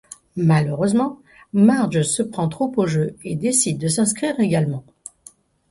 [0.35, 1.19] Malheureusement,
[1.53, 4.83] Marge se prend trop au jeu et décide de s'inscrire également.